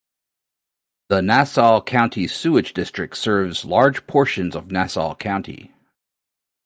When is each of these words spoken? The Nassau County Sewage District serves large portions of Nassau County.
The 1.09 1.21
Nassau 1.21 1.79
County 1.79 2.25
Sewage 2.27 2.73
District 2.73 3.15
serves 3.15 3.63
large 3.65 4.07
portions 4.07 4.55
of 4.55 4.71
Nassau 4.71 5.13
County. 5.13 5.75